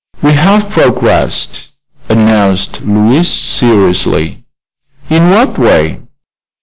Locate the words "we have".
0.23-0.67